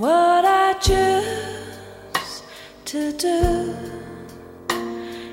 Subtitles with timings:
[0.00, 2.42] What I choose
[2.86, 3.74] to do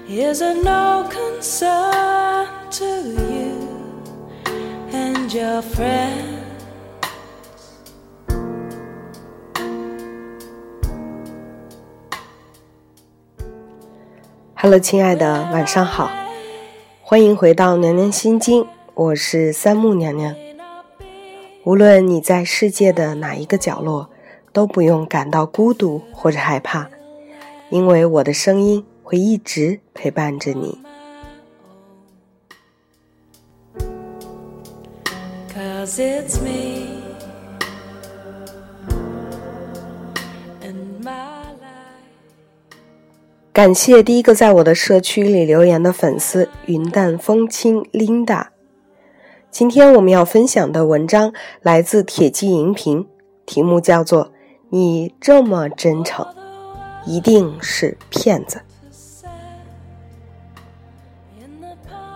[0.10, 4.04] is a no concern to you
[4.92, 6.42] and your friends.
[14.54, 16.12] Hello，亲爱的，晚上好，
[17.02, 20.36] 欢迎回到娘娘心经，我是三木娘娘。
[21.64, 24.10] 无论你在世界的哪一个角落，
[24.58, 26.90] 都不用感到孤独或者害怕，
[27.70, 30.80] 因为我的声音会一直陪伴着你。
[35.54, 36.88] Cause it's me
[40.64, 41.12] and my
[41.62, 42.74] life.
[43.54, 48.48] 感谢第一个在我的社区里留言的粉丝云淡风轻 Linda。
[49.52, 51.32] 今天我们要分享的文章
[51.62, 53.08] 来自铁骑银屏，
[53.46, 54.26] 题目叫做
[54.70, 56.28] 《你这么真诚，
[57.06, 58.62] 一定是骗子》。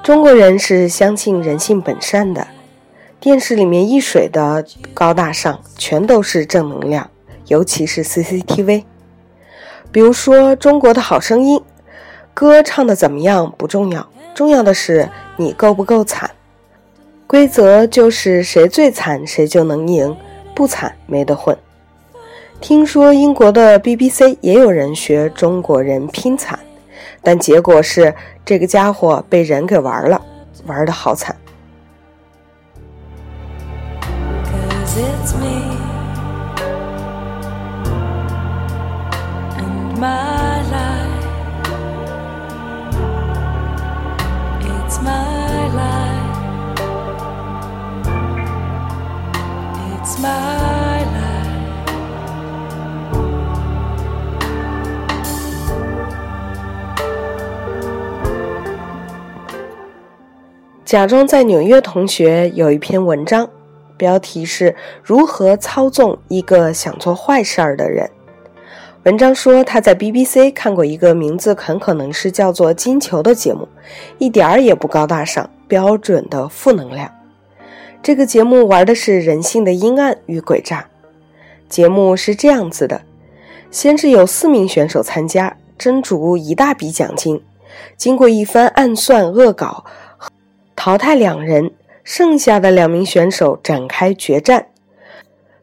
[0.03, 2.47] 中国人是相信人性本善的，
[3.21, 7.09] 电视里面一水的高大上全都是正能量，
[7.47, 8.83] 尤其是 CCTV。
[9.89, 11.57] 比如说《中国的好声音》，
[12.33, 16.31] 歌唱的怎么样不重要，重要的是你够不够惨。
[17.27, 20.17] 规则就是谁最惨谁就能赢，
[20.53, 21.57] 不惨没得混。
[22.61, 26.59] 听说英国的 BBC 也有人学中国人拼惨，
[27.23, 28.13] 但结果是
[28.45, 30.21] 这个家伙被人给玩了，
[30.67, 31.35] 玩的好惨。
[60.91, 63.49] 假装在纽约同学有一篇文章，
[63.95, 68.11] 标题是如何操纵一个想做坏事儿的人。
[69.03, 73.65] 文章说他在 BBC 看过一个名字很可能是叫做《金球》的节目，
[74.17, 77.09] 一点儿也不高大上，标准的负能量。
[78.03, 80.89] 这个节目玩的是人性的阴暗与诡诈。
[81.69, 82.99] 节目是这样子的：
[83.71, 87.41] 先是有四名选手参加，争逐一大笔奖金。
[87.95, 89.85] 经过一番暗算恶搞，
[90.83, 94.69] 淘汰两人，剩下的两名选手展开决战。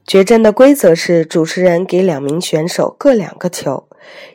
[0.07, 3.89] 决战的规则是，主持人给两名选手各两个球，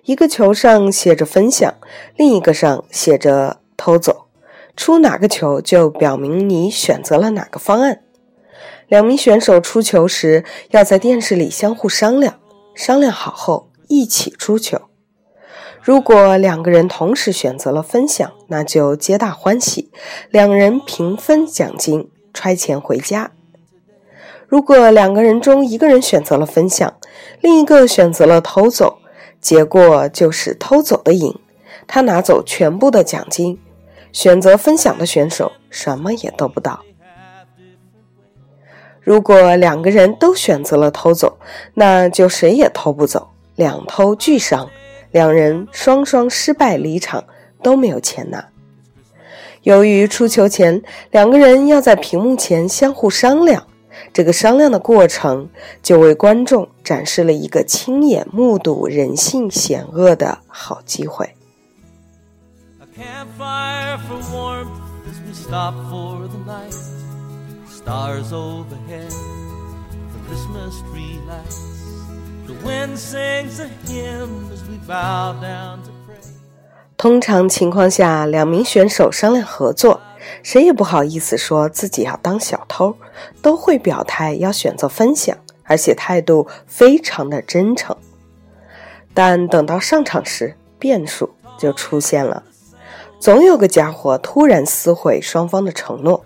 [0.03, 1.73] 一个球上写着分享，
[2.17, 4.25] 另一个上写着偷走。
[4.75, 8.01] 出哪个球就表明你选择了哪个方案。
[8.89, 12.41] 两名选手出球时要在电视里相互商量，
[12.75, 14.81] 商量好后一起出球。
[15.83, 19.91] 如果两个人同时选择了分享，那就皆大欢喜，
[20.29, 23.31] 两人平分奖金，揣钱回家。
[24.47, 26.93] 如果两个人中一个人选择了分享，
[27.41, 28.99] 另一个选择了偷走，
[29.41, 31.37] 结果就是偷走的赢，
[31.85, 33.59] 他拿走全部的奖金，
[34.13, 36.79] 选择分享的选手什么也得不到。
[39.01, 41.37] 如果两个人都选择了偷走，
[41.73, 44.69] 那就谁也偷不走，两偷俱伤。
[45.13, 47.23] 两人双双失败离场，
[47.61, 48.45] 都没有钱拿。
[49.61, 53.65] 由于出球前两个人要在屏幕前相互商量，
[54.11, 55.49] 这个商量的过程
[55.81, 61.33] 就为观众展示了一个亲眼目睹人性险恶的好机会。
[71.61, 71.72] A
[76.97, 79.99] 通常情况下，两名选手商量合作，
[80.41, 82.95] 谁也不好意思说自己要当小偷，
[83.41, 87.95] 都会表态要选择分享，而且态度非常的真诚。
[89.13, 92.43] 但等到上场时，变数就出现了，
[93.19, 96.25] 总有个家伙突然撕毁双方的承诺，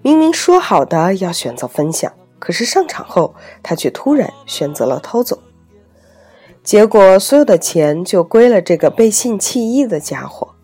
[0.00, 5.38] 明明说好的要选择分享，可是上场后他却突然选择了偷走。
[6.64, 10.54] 结果，所有的钱就归了这个背信弃义的家伙。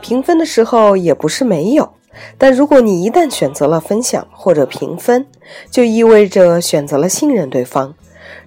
[0.00, 1.92] 平分的时候也不是没有，
[2.38, 5.26] 但如果你一旦选择了分享或者平分，
[5.70, 7.94] 就意味着选择了信任对方，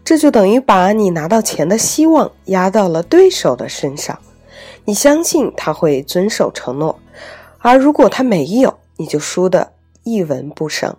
[0.04, 4.18] 这就等于把你拿到钱的希望压到了对手的身上。
[4.86, 6.98] 你相信他会遵守承诺，
[7.60, 10.96] 而如果他没有，你就输得一文不剩。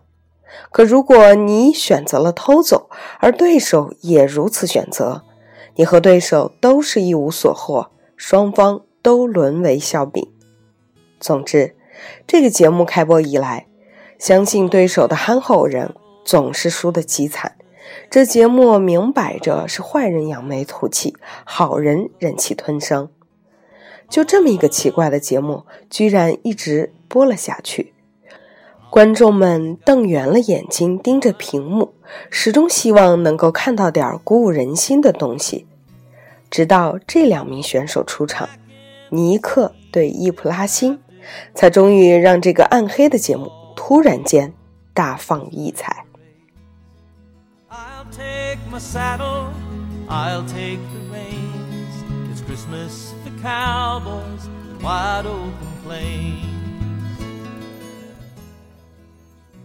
[0.71, 2.89] 可如果你选择了偷走，
[3.19, 5.23] 而对手也如此选择，
[5.77, 10.29] 你和对手都是一无所获，双方都沦为笑柄。
[11.19, 11.75] 总之，
[12.27, 13.67] 这个节目开播以来，
[14.19, 17.57] 相信对手的憨厚人总是输得极惨。
[18.11, 23.09] 这节目明摆着是坏人扬眉吐气，好人忍气吞声。
[24.09, 27.93] 就这么一个奇怪的节目，居然一直播了下去。
[28.93, 31.95] 观众们瞪圆了眼睛盯着屏幕，
[32.29, 35.67] 始终希望能够看到点鼓舞人心的东西。
[36.51, 38.51] 直到这两名选手出场，
[39.09, 40.99] 尼克对伊普拉辛，
[41.55, 44.53] 才终于让这个暗黑的节目突然间
[44.93, 46.05] 大放异彩。
[47.71, 49.47] I'll take my saddle,
[50.07, 51.95] I'll take the reins.
[52.31, 54.51] It's Christmas for cowboys,
[54.83, 55.51] wide open
[55.83, 56.52] plains.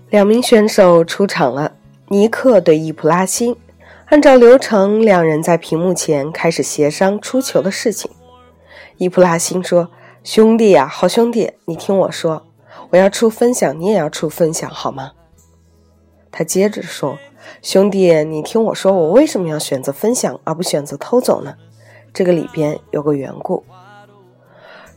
[0.10, 1.74] 两名选手出场了，
[2.08, 3.58] 尼克对伊普拉辛。
[4.06, 8.10] 按照流程，两人在屏幕前开始协商出球的事情。
[8.96, 9.90] 伊普拉辛说
[10.24, 12.48] ：“兄弟呀、好兄弟，你听我说，
[12.92, 15.12] 我要出分享，你也要出分享，好吗？”
[16.32, 17.18] 他接着说
[17.62, 21.56] ：“兄弟，你听我说，我为什么要选择分享而不选择偷走呢？
[22.14, 23.66] 这个里边有个缘故。”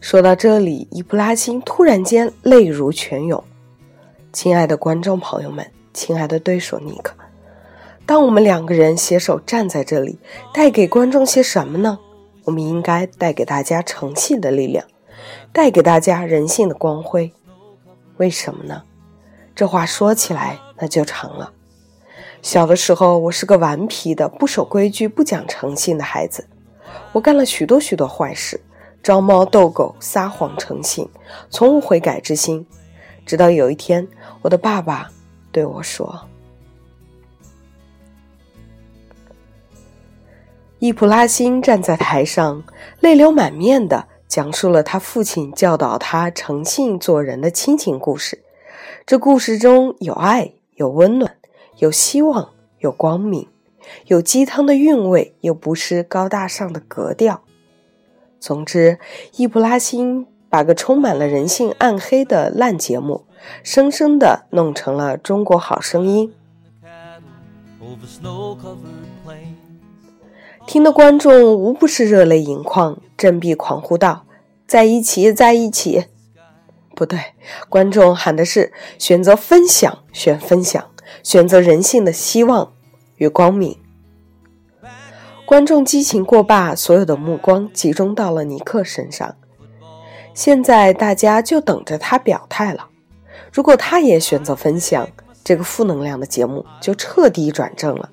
[0.01, 3.43] 说到这里，伊普拉辛突然间泪如泉涌。
[4.32, 7.15] 亲爱的观众朋友们，亲爱的对手尼克，
[8.06, 10.21] 当我们两个人携手站在这里，
[10.55, 11.99] 带给观众些什么呢？
[12.44, 14.87] 我们应该带给大家诚信的力量，
[15.53, 17.32] 带给大家人性的光辉。
[18.19, 18.85] 为什么呢？
[19.53, 21.53] 这话说起来那就长了。
[22.41, 26.47] 小的时候，我是个顽皮的、不守规矩、不讲诚信的孩子，
[27.11, 28.61] 我干了许多许多坏事，
[29.03, 31.09] 招猫逗狗、撒谎成性，
[31.50, 32.65] 从无悔改之心。
[33.27, 34.09] 直到有一天，
[34.43, 35.11] 我的爸爸
[35.53, 36.29] 对我说
[40.81, 42.65] ：“伊普拉辛站在台上，
[43.01, 48.43] 泪流满面的讲述了他父亲教导他诚信做人的亲情故事。
[49.07, 51.37] 这故事中有爱，有温暖，
[51.79, 53.47] 有希望，有光明，
[54.07, 57.43] 有鸡汤的韵味，又不失高大上的格调。
[58.41, 58.99] 总之，
[59.37, 63.25] 伊普拉辛。”把个充满了人性暗黑的烂节目，
[63.62, 66.35] 生生的弄成了《中国好声音》，
[70.67, 74.26] 听的观众无不是热泪盈眶，振臂狂呼道
[74.67, 76.06] ：“在一起，在一起！”
[76.97, 77.19] 不对，
[77.69, 80.91] 观众喊的是选择分享，选分享，
[81.23, 82.73] 选择人性的希望
[83.17, 83.79] 与光明。
[85.47, 89.37] 观众激情过罢，所有的目光集中到了尼克身上。
[90.35, 92.88] 现在大家就等着他表态了。
[93.53, 95.09] 如果他也选择分享，
[95.43, 98.11] 这个负能量的节目就彻底转正了，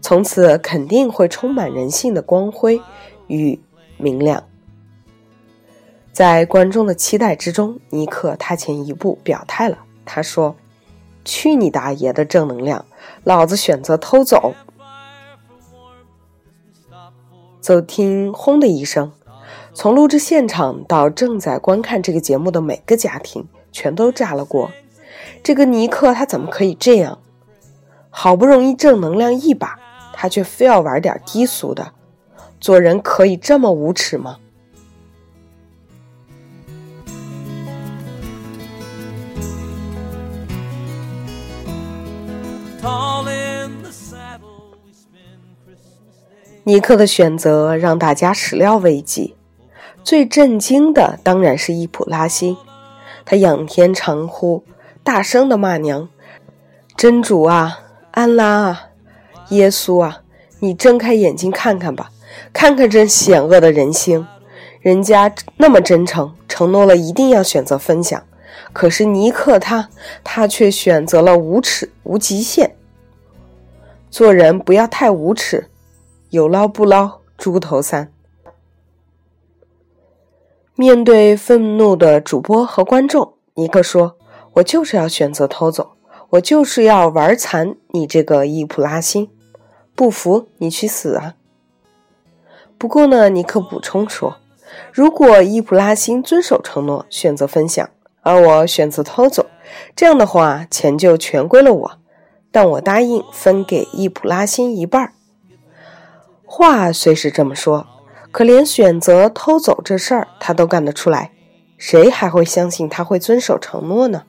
[0.00, 2.80] 从此肯定会充满人性的光辉
[3.28, 3.58] 与
[3.96, 4.42] 明亮。
[6.12, 9.78] 在观众的期待之中，尼克踏前一步表态了。
[10.04, 10.56] 他说
[11.24, 12.84] ：“去你大爷的正能量，
[13.24, 14.54] 老子选择偷走。”
[17.60, 19.12] 走听轰的一声。
[19.74, 24.70] 从录制现场到正在观看这个节目的每个家庭，全都炸了锅。
[25.42, 27.18] 这个尼克他怎么可以这样？
[28.10, 29.78] 好不容易正能量一把，
[30.12, 31.92] 他却非要玩点低俗的。
[32.60, 34.36] 做人可以这么无耻吗.
[46.64, 49.34] 尼克的选择让大家始料未及。
[50.04, 52.56] 最震惊的当然是伊普拉辛，
[53.24, 54.64] 他仰天长呼，
[55.04, 56.08] 大声的骂娘
[56.96, 57.80] ：“真主啊，
[58.10, 58.88] 安拉啊，
[59.50, 60.22] 耶稣啊，
[60.58, 62.10] 你睁开眼睛看看吧，
[62.52, 64.26] 看看这险恶的人心！
[64.80, 68.20] 人家那么真诚，承诺了一定要选择分享，
[68.72, 69.88] 可是尼克他，
[70.24, 72.74] 他却选择了无耻无极限。
[74.10, 75.68] 做人不要太无耻，
[76.30, 78.12] 有捞不捞，猪头三。”
[80.82, 84.16] 面对愤怒的主播和观众，尼克说
[84.54, 85.92] ：“我就是要选择偷走，
[86.30, 89.30] 我就是要玩残你这个伊普拉辛，
[89.94, 91.36] 不服你去死啊！”
[92.76, 94.38] 不过呢，尼克补充说
[94.92, 97.88] ：“如果伊普拉辛遵守承诺，选择分享，
[98.22, 99.46] 而我选择偷走，
[99.94, 101.92] 这样的话，钱就全归了我，
[102.50, 105.12] 但我答应分给伊普拉辛一半。”
[106.44, 107.86] 话虽是这么说。
[108.32, 111.32] 可连选择偷走这事儿他都干得出来，
[111.76, 114.24] 谁还会相信他会遵守承诺呢？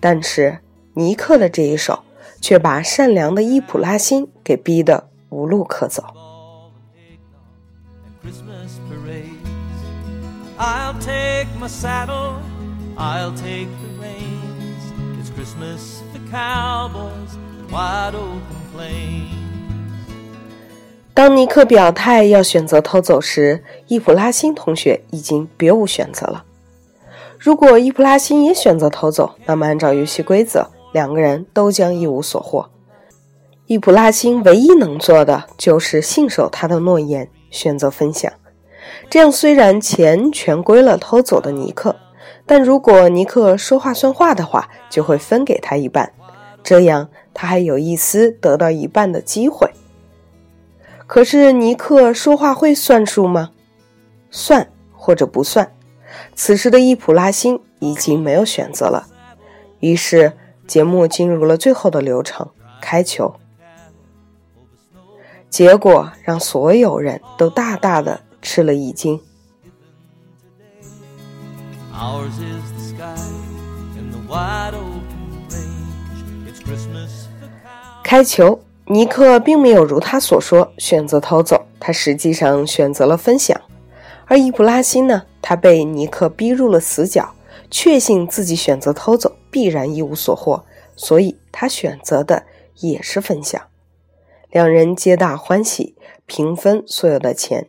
[0.00, 0.58] 但是
[0.94, 2.00] 尼克的这一手，
[2.40, 6.02] 却把善良的伊普拉辛给逼得无路可走。
[8.04, 9.28] and Christmas parades.
[10.58, 12.40] I'll take my saddle,
[12.96, 14.82] I'll take the reins.
[15.20, 18.42] It's Christmas for cowboys and wide open
[18.74, 19.47] plain
[21.18, 26.44] 当尼克表态要选择偷走时，伊普拉辛同学已经别无选择了。
[27.36, 32.70] 如果伊普拉辛也选择偷走，那么按照游戏规则，两个人都将一无所获。
[33.66, 38.32] 伊普拉辛唯一能做的就是信守他的诺言，选择分享。
[39.10, 41.96] 这样虽然钱全归了偷走的尼克，
[42.46, 46.12] 但如果尼克说话算话的话，就会分给他一半，
[46.62, 49.68] 这样他还有一丝得到一半的机会。
[51.08, 53.50] 可是尼克说话会算数吗？
[54.30, 55.74] 算或者不算。
[56.34, 59.08] 此时的伊普拉辛已经没有选择了，
[59.80, 60.34] 于是
[60.66, 62.46] 节目进入了最后的流程——
[62.82, 63.34] 开球。
[65.48, 69.18] 结果让所有人都大大的吃了一惊。
[78.04, 78.60] 开球，
[78.90, 83.60] 尼克并没有如他所说选择偷走，他实际上选择了分享。
[84.24, 87.34] 而伊普拉辛呢，他被尼克逼入了死角，
[87.70, 90.64] 确信自己选择偷走必然一无所获，
[90.96, 92.44] 所以他选择的
[92.76, 93.60] 也是分享。
[94.50, 97.68] 两人皆大欢喜，平分所有的钱。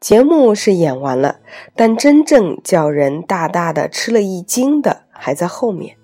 [0.00, 1.38] 节目是演完了，
[1.76, 5.96] 但真正叫人大大的吃了一惊的还在后面。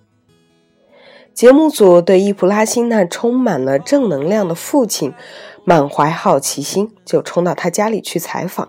[1.35, 5.15] 节目组对伊普拉辛那充满了正能量的父亲
[5.65, 8.69] 满怀好奇心，就冲到他家里去采访，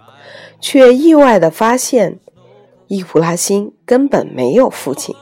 [0.61, 2.19] 却意外地发现
[2.87, 5.15] 伊普拉辛根本没有父亲。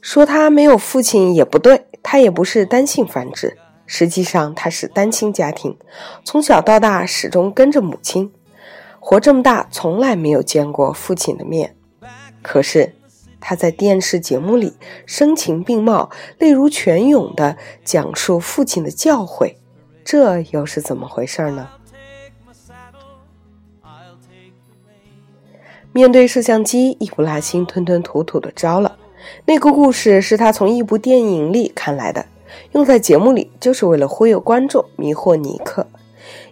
[0.00, 5.76] 说他没有父亲也不对，他也不是单性繁殖，实际上他是单亲家庭，
[6.24, 8.32] 从小到大始终跟着母亲，
[8.98, 11.76] 活这么大从来没有见过父亲的面。
[12.42, 12.94] 可是
[13.40, 14.74] 他在电视节目里
[15.06, 19.54] 声情并茂、泪如泉涌地讲述父亲的教诲，
[20.04, 21.68] 这又是怎么回事呢？
[25.92, 28.96] 面对摄像机，伊普拉辛吞吞吐吐地招了。
[29.46, 32.26] 那个故事是他从一部电影里看来的，
[32.72, 35.86] 用在节目里就是为了忽悠观众、迷惑尼克。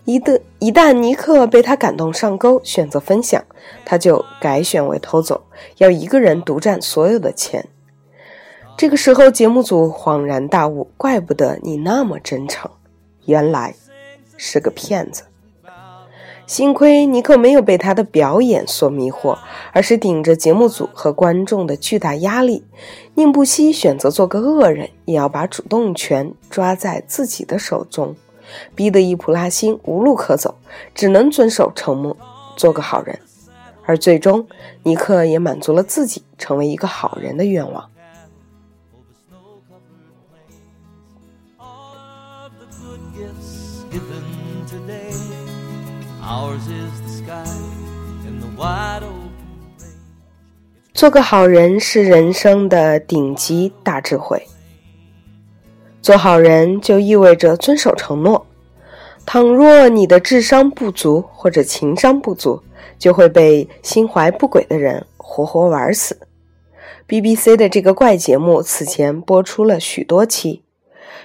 [0.09, 3.45] 一旦一旦尼克被他感动上钩，选择分享，
[3.85, 5.43] 他就改选为偷走，
[5.77, 7.69] 要一个人独占所有的钱。
[8.75, 12.71] 这个时候，节目组恍然大悟，怪不得你那么真诚，
[13.27, 13.75] 原来
[14.39, 15.25] 是个骗子。
[16.47, 19.37] 幸亏尼克没有被他的表演所迷惑，
[19.75, 22.65] 而是顶着节目组和观众的巨大压力，
[23.15, 28.17] 宁不惜选择做个恶人，也要把主动权抓在自己的手中，
[28.75, 30.57] 逼得伊普拉辛无路可走，
[30.95, 32.17] 只能遵守承诺，
[32.57, 33.19] 做个好人。
[33.85, 34.47] 而最终，
[34.83, 37.91] 尼克也满足了自己成为一个好人的愿望。
[50.93, 54.47] 做个好人是人生的顶级大智慧。
[56.01, 58.47] 做好人就意味着遵守承诺。
[59.27, 62.63] 倘若你的智商不足或者情商不足，
[62.99, 66.19] 就会被心怀不轨的人活活玩死。
[67.07, 70.63] BBC 的这个怪节目此前播出了许多期，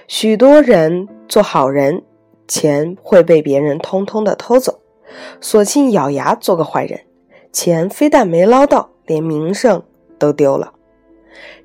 [0.06, 2.02] 许多人做好人，
[2.46, 4.80] 钱会被别人通通的偷走，
[5.40, 7.00] 索性咬牙做个坏人，
[7.52, 9.82] 钱非但没捞到，连名声
[10.18, 10.72] 都丢了。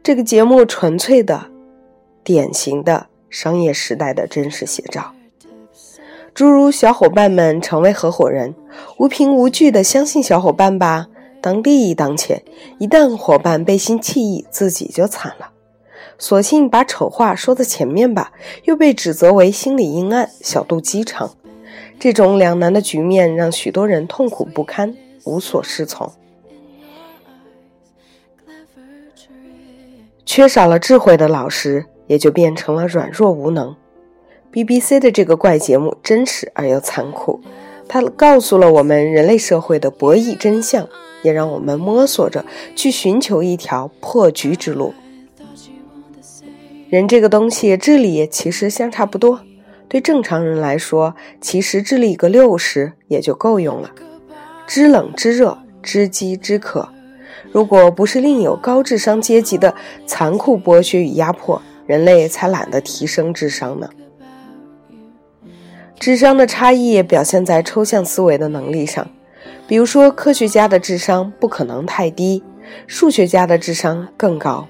[0.01, 1.47] 这个节目纯粹的、
[2.23, 5.13] 典型的商业时代的真实写照。
[6.33, 8.55] 诸如小伙伴们成为合伙人，
[8.97, 11.07] 无凭无据的相信小伙伴吧，
[11.41, 12.43] 当利益当前，
[12.77, 15.51] 一旦伙伴背信弃义，自己就惨了。
[16.17, 18.31] 索性把丑话说在前面吧，
[18.65, 21.35] 又被指责为心理阴暗、小肚鸡肠。
[21.97, 24.95] 这种两难的局面让许多人痛苦不堪，
[25.25, 26.11] 无所适从。
[30.25, 33.75] 缺少了智慧的老师，也就变成了软弱无能。
[34.51, 37.39] BBC 的这个怪节目真实而又残酷，
[37.87, 40.89] 它告诉了我们人类社会的博弈真相，
[41.21, 42.43] 也让我们摸索着
[42.75, 44.93] 去寻求一条破局之路。
[46.89, 49.41] 人这个东西，智力其实相差不多。
[49.87, 53.91] 对正常人来说，其实智力个六十也就够用了。
[54.65, 56.89] 知冷知热，知饥知渴。
[57.51, 59.75] 如果不是另有高智商阶级的
[60.07, 63.89] 残酷剥削与压迫，人类才懒得提升智商呢。
[65.99, 69.09] 智商的差异表现在抽象思维的能力上，
[69.67, 72.43] 比如说，科学家的智商不可能太低，
[72.85, 74.67] 数学家的智商更高。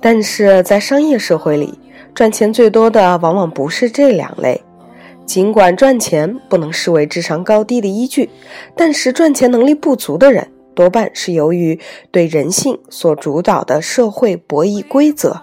[0.00, 1.76] 但是在商业社会里，
[2.14, 4.62] 赚钱最多的往往不是这两类。
[5.26, 8.30] 尽管赚钱不能视为智商高低的依据，
[8.76, 10.48] 但是赚钱能力不足的人，
[10.80, 11.78] 多半是由于
[12.10, 15.38] 对人性所主导的社会博弈规则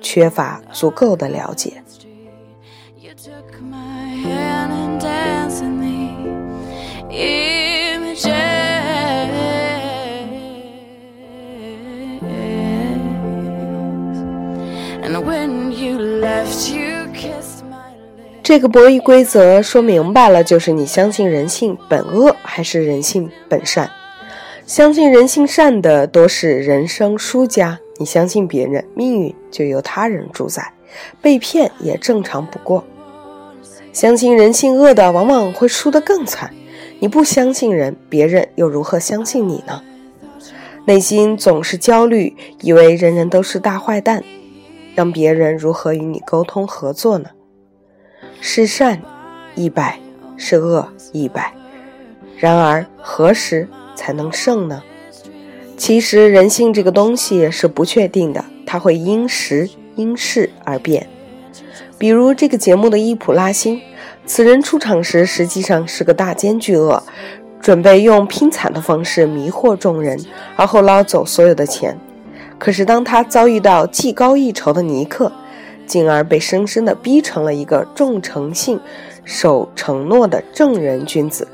[0.00, 1.82] 缺乏足够的了解。
[3.00, 5.96] You took my hand and danced in the
[7.12, 8.28] images.
[15.02, 18.44] And when you left, you kissed my lips.
[18.44, 23.90] 这个博弈规则说明白了，就是你相信人性本恶还是人性本善。
[24.68, 30.74] 相信人性善的多是人生输家，你相信别人，命运就由他人主宰，
[31.22, 32.84] 被骗也正常不过。
[33.94, 36.52] 相信人性恶的，往往会输得更惨。
[36.98, 39.82] 你不相信人，别人又如何相信你呢？
[40.84, 44.22] 内心总是焦虑，以为人人都是大坏蛋，
[44.94, 47.30] 让别人如何与你沟通合作呢？
[48.42, 49.00] 是善
[49.54, 49.98] 一百，
[50.36, 51.54] 是恶一百。
[52.36, 53.66] 然而何时
[53.98, 54.80] 才能胜呢？
[55.76, 61.08] 其实人性这个东西是不确定的，它会因时因势而变。
[61.98, 63.80] 比如这个节目的伊普拉辛，
[64.24, 67.02] 此人出场时实际上是个大奸巨恶，
[67.60, 70.16] 准备用拼惨的方式迷惑众人，
[70.54, 71.98] 而后捞走所有的钱。
[72.56, 75.32] 可是当他遭遇到技高一筹的尼克，
[75.86, 78.78] 进而被深深的逼成了一个重诚信、
[79.24, 81.48] 守承诺的正人君子。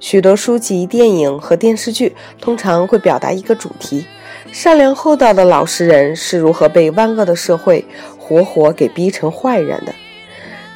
[0.00, 4.06] 许多书籍、电影和电视剧通常会表达一个主题：
[4.52, 7.84] 善良厚道的老实人是如何被万恶的社会
[8.18, 9.92] 活活给逼成坏人的。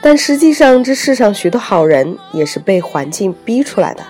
[0.00, 4.02] 但实际上，这世上许多好人也是被环境逼出来的。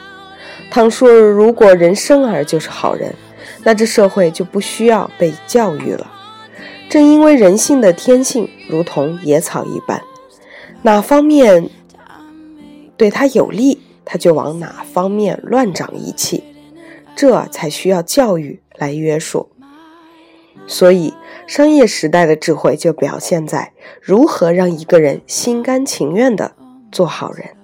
[0.71, 3.15] 倘说如果人生而就是好人，
[3.63, 6.11] 那这社会就不需要被教育了。
[6.89, 10.03] 正因为人性的天性如同野草一般，
[10.81, 11.69] 哪方面
[12.97, 13.79] 对他有利，
[14.13, 16.45] 他就往哪方面乱长一气，
[17.17, 19.49] 这才需要教育来约束。
[20.67, 21.15] 所以，
[21.47, 23.73] 商业时代的智慧就表现在
[24.03, 26.53] 如何让一个人心甘情愿的
[26.93, 27.57] 做好人。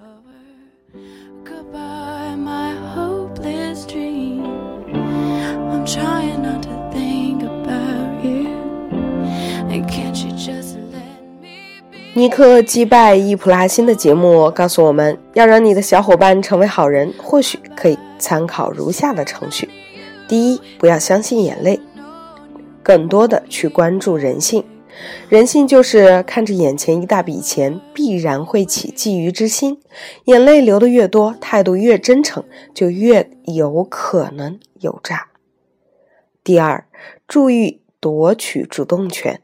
[12.19, 19.69] 尼克击败易普拉辛的节目告诉我们，要让你的小伙伴成为好人，或许可以参考如下的程序：
[20.27, 21.79] 第一，不要相信眼泪，
[22.83, 24.65] 更多的去关注人性。
[25.29, 29.81] 人性就是看着眼前一大笔钱，必然会起觊觎之心。
[30.25, 32.43] 眼泪流得越多，态度越真诚，
[32.75, 35.29] 就越有可能有诈。
[36.43, 36.85] 第二，
[37.29, 39.41] 注意夺取主动权。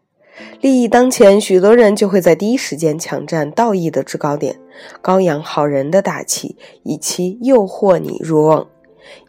[0.61, 4.59] 利益当前，许多人就会在第一时间抢占道义的制高点，
[5.01, 8.66] 高扬好人的大旗，以期诱惑你入瓮。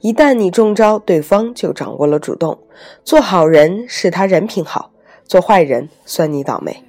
[0.02, 2.58] 一旦你中招，对方就掌握了主动。
[3.04, 4.91] 做好人是他人品好，
[5.26, 6.84] 做坏人算你倒霉。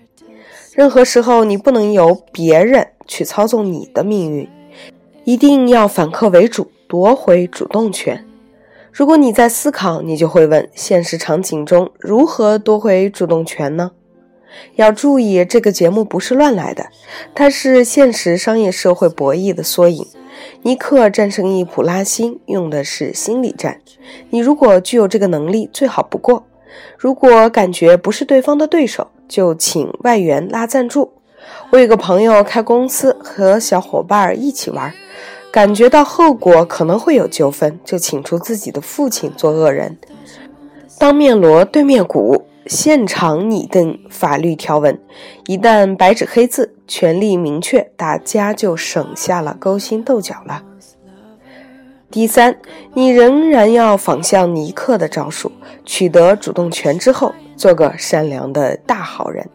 [0.73, 4.49] 任何时候，你不能由别人去操纵你的命运，
[5.25, 8.25] 一定要反客为主，夺回主动权。
[8.93, 13.91] 如果你在思考，你就会问：现实场景中如何夺回主动权呢？
[14.77, 16.87] 要注意，这个节目不是乱来的，
[17.35, 20.07] 它是现实商业社会博弈的缩影。
[20.63, 23.81] 尼克战胜易普拉辛用的是心理战，
[24.31, 26.47] 你如果具有这个能力，最好不过。
[26.99, 31.13] 如果感觉不是对方的对手，就请外援拉赞助。
[31.71, 34.93] 我有个朋友开公司，和小伙伴一起玩，
[35.51, 39.97] 感觉到后果可能会有纠纷，就请出自己的父亲做恶人，
[40.99, 44.99] 当面锣对面鼓，现场拟定法律条文。
[45.47, 50.63] 一旦白纸黑字，权利明确，大家就省下了勾心斗角了。
[52.11, 52.57] 第三，
[52.95, 55.53] 你仍然要仿效尼克的招数，
[55.85, 59.49] 取得主动权之后，做个善良的大好人。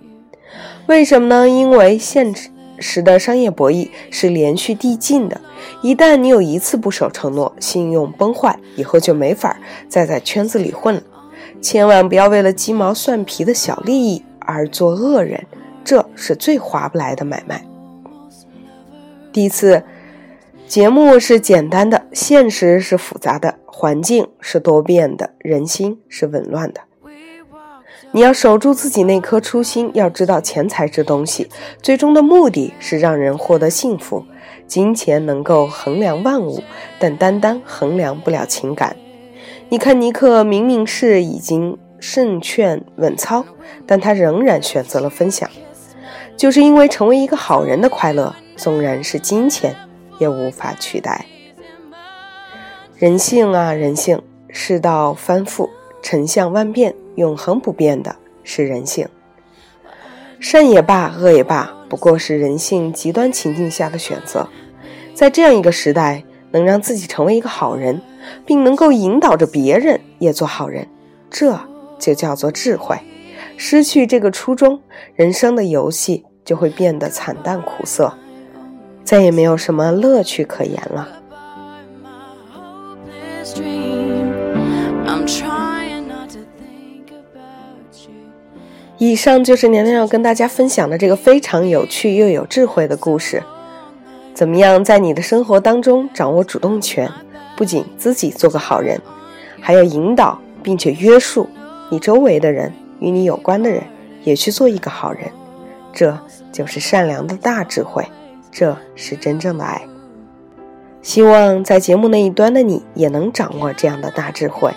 [0.88, 1.50] 为什么呢？
[1.50, 2.34] 因为现
[2.80, 5.40] 实的商业博弈是连续递进的，
[5.82, 11.04] 一旦你有一次不守承诺，信用崩坏，以后就没法再在圈子里混了。
[11.62, 15.46] 千万不要为了鸡毛蒜皮的小利益而做恶人，
[15.84, 17.64] 这是最划不来的买卖。
[19.32, 19.84] 第四，
[20.68, 26.82] 节目是简单的，现实是复杂的，环境是多变的，人心是紊乱的。
[28.14, 31.48] 你要守住自己那颗初心，要知道钱财这东西，
[31.82, 34.26] 最终的目的是让人获得幸福。
[34.68, 36.62] 金钱能够衡量万物，
[37.00, 38.96] 但单单衡量不了情感。
[39.72, 43.46] 你看，尼克明明是已经胜券稳操，
[43.88, 45.50] 但他仍然选择了分享，
[46.36, 49.74] 就是因为成为一个好人的快乐，纵然是金钱
[50.20, 51.26] 也无法取代。
[52.98, 55.70] 人性啊，人性，世道翻覆，
[56.02, 59.08] 尘相万变，永恒不变的是人性。
[60.42, 64.50] 善也罢，恶也罢，不过是人性极端情境下的选择。
[65.16, 68.02] 在这样一个时代，能让自己成为一个好人，
[68.46, 70.88] 并能够引导着别人也做好人，
[71.30, 71.60] 这
[72.00, 72.98] 就叫做智慧。
[73.58, 74.82] 失去这个初衷，
[75.16, 78.14] 人生的游戏就会变得惨淡苦涩，
[79.04, 81.08] 再也没有什么乐趣可言了。
[88.98, 93.42] 以上就是娘娘要跟大家分享的这个非常有趣又有智慧的故事。
[94.34, 97.12] 怎么样在你的生活当中掌握主动权？
[97.62, 99.00] 不仅自己做个好人，
[99.62, 101.48] 还要引导并且约束
[101.92, 103.84] 你周围的人，与你有关的人
[104.24, 105.32] 也去做一个好人。
[105.94, 106.18] 这
[106.52, 108.04] 就是善良的大智慧，
[108.52, 109.80] 这是真正的爱。
[111.04, 114.74] 希望在节目那一端的你也能掌握这样的大智慧。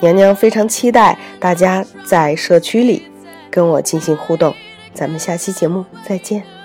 [0.00, 3.04] 娘娘非常期待大家在社区里
[3.52, 4.52] 跟我进行互动，
[4.92, 6.57] 咱们下期节目再见。